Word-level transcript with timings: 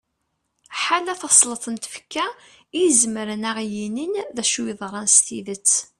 ḥala 0.81 1.13
tasleḍt 1.21 1.65
n 1.69 1.75
tfekka 1.83 2.25
i 2.35 2.37
izemren 2.87 3.43
ad 3.49 3.49
aɣ-yinin 3.55 4.13
acu 4.41 4.61
yeḍran 4.67 5.07
s 5.15 5.17
tidet 5.25 5.69